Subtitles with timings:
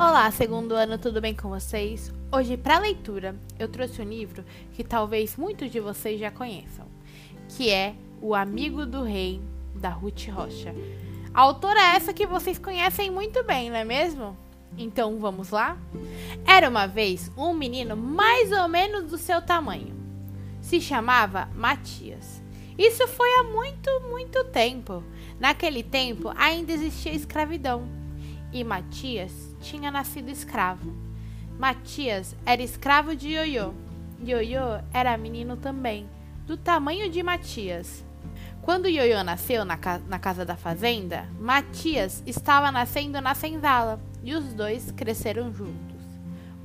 [0.00, 2.14] Olá, segundo ano, tudo bem com vocês?
[2.32, 6.86] Hoje, para leitura, eu trouxe um livro que talvez muitos de vocês já conheçam,
[7.48, 9.42] que é O Amigo do Rei,
[9.74, 10.72] da Ruth Rocha.
[11.34, 14.38] A autora é essa que vocês conhecem muito bem, não é mesmo?
[14.76, 15.76] Então vamos lá?
[16.46, 19.96] Era uma vez um menino mais ou menos do seu tamanho.
[20.60, 22.40] Se chamava Matias.
[22.78, 25.02] Isso foi há muito, muito tempo.
[25.40, 27.88] Naquele tempo ainda existia escravidão
[28.52, 30.92] e Matias tinha nascido escravo.
[31.58, 33.72] Matias era escravo de Ioiô.
[34.24, 36.08] Ioiô era menino também,
[36.46, 38.04] do tamanho de Matias.
[38.62, 44.34] Quando Ioiô nasceu na, ca na casa da fazenda, Matias estava nascendo na senzala e
[44.34, 45.96] os dois cresceram juntos.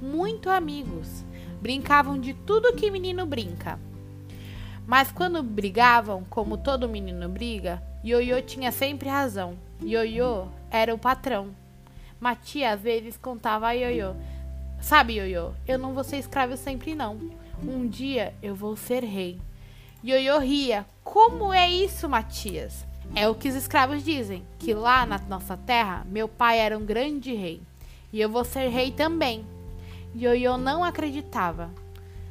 [0.02, 1.24] Muito amigos,
[1.62, 3.80] brincavam de tudo que menino brinca.
[4.86, 9.58] Mas quando brigavam, como todo menino briga, Ioiô tinha sempre razão.
[9.82, 11.56] Ioiô era o patrão.
[12.24, 14.16] Matias às vezes contava a Ioiô:
[14.80, 17.20] Sabe, Ioiô, eu não vou ser escravo sempre não.
[17.62, 19.42] Um dia eu vou ser rei.
[20.02, 22.86] Ioiô ria: Como é isso, Matias?
[23.14, 26.86] É o que os escravos dizem, que lá na nossa terra meu pai era um
[26.86, 27.62] grande rei.
[28.14, 29.46] E eu vou ser rei também.
[30.16, 31.72] Ioiô não acreditava.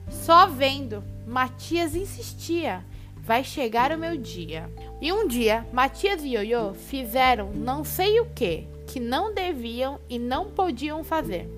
[0.08, 2.82] Só vendo, Matias insistia.
[3.14, 4.72] Vai chegar o meu dia.
[5.02, 10.18] E um dia, Matias e Ioiô fizeram não sei o que, que não deviam e
[10.18, 11.48] não podiam fazer.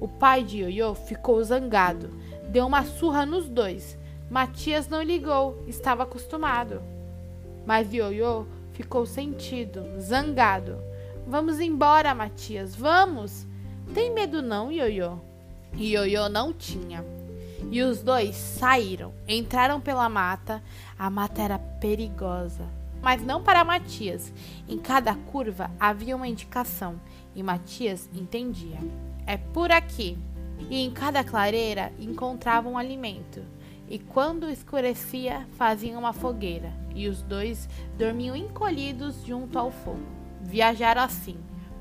[0.00, 2.10] O pai de Ioiô ficou zangado,
[2.48, 3.96] deu uma surra nos dois.
[4.28, 6.82] Matias não ligou, estava acostumado.
[7.64, 10.76] Mas Ioiô ficou sentido, zangado.
[11.28, 13.46] Vamos embora, Matias, vamos!
[13.94, 15.18] Tem medo não, Ioiô?
[15.78, 17.04] Ioiô não tinha.
[17.70, 20.60] E os dois saíram, entraram pela mata.
[20.98, 24.32] A mata era perigosa mas não para Matias.
[24.66, 26.98] Em cada curva havia uma indicação
[27.36, 28.78] e Matias entendia.
[29.26, 30.16] É por aqui.
[30.70, 33.42] E em cada clareira encontravam um alimento.
[33.90, 40.06] E quando escurecia, faziam uma fogueira, e os dois dormiam encolhidos junto ao fogo.
[40.40, 41.36] Viajaram assim,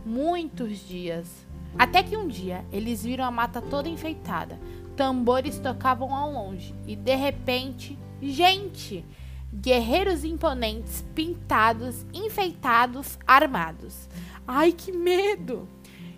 [0.06, 1.48] muitos dias.
[1.80, 4.60] Até que um dia eles viram a mata toda enfeitada,
[4.98, 9.06] tambores tocavam ao longe, e de repente, gente!
[9.54, 14.10] Guerreiros imponentes, pintados, enfeitados, armados.
[14.48, 15.68] Ai, que medo!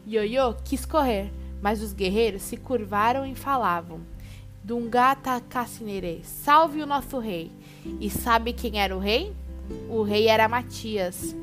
[0.07, 1.31] Ioiô quis correr,
[1.61, 3.99] mas os guerreiros se curvaram e falavam:
[4.63, 7.51] Dungata Cassinere, salve o nosso rei.
[7.99, 9.33] E sabe quem era o rei?
[9.89, 11.35] O rei era Matias.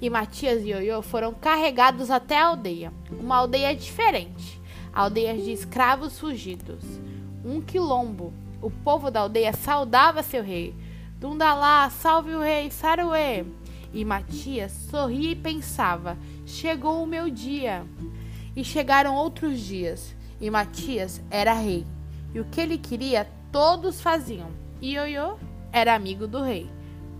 [0.00, 4.60] E Matias e Ioiô foram carregados até a aldeia, uma aldeia diferente,
[4.92, 6.82] aldeia de escravos fugidos.
[7.44, 8.32] Um quilombo.
[8.62, 10.74] O povo da aldeia saudava seu rei,
[11.20, 13.44] Dundalá, salve o rei, Saruê!
[13.92, 16.16] E Matias sorria e pensava:
[16.46, 17.84] chegou o meu dia.
[18.56, 21.84] E chegaram outros dias, e Matias era rei.
[22.32, 24.48] E o que ele queria, todos faziam.
[24.80, 25.36] E Ioiô
[25.70, 26.70] era amigo do rei,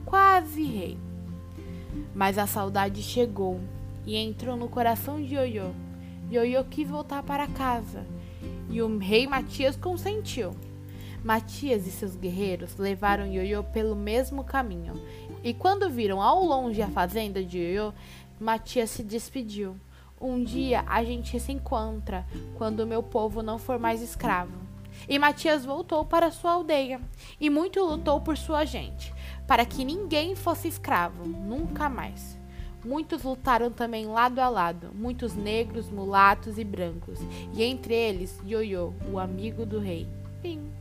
[0.06, 0.97] quase rei.
[2.15, 3.61] Mas a saudade chegou
[4.06, 5.72] e entrou no coração de Ioiô.
[6.32, 8.06] Ioiô quis voltar para casa,
[8.71, 10.56] e o rei Matias consentiu.
[11.22, 14.94] Matias e seus guerreiros levaram Ioiô pelo mesmo caminho.
[15.44, 17.92] E quando viram ao longe a fazenda de Ioiô,
[18.38, 19.76] Matias se despediu.
[20.19, 22.26] Um dia a gente se encontra,
[22.56, 24.53] quando o meu povo não for mais escravo.
[25.08, 27.00] E Matias voltou para sua aldeia
[27.38, 29.14] e muito lutou por sua gente,
[29.47, 32.38] para que ninguém fosse escravo, nunca mais.
[32.82, 37.19] Muitos lutaram também lado a lado, muitos negros, mulatos e brancos,
[37.52, 40.08] e entre eles Ioiô, o amigo do rei.
[40.42, 40.79] Pim.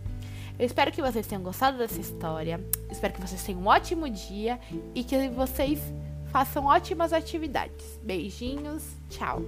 [0.60, 2.60] Eu espero que vocês tenham gostado dessa história.
[2.92, 4.60] Espero que vocês tenham um ótimo dia
[4.94, 5.80] e que vocês
[6.34, 7.98] façam ótimas atividades.
[8.04, 9.42] Beijinhos, tchau!